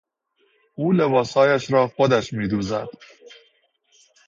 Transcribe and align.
او 0.75 0.91
لباسهایش 0.91 1.71
را 1.73 1.87
خودش 1.87 2.33
میدوزد. 2.33 2.87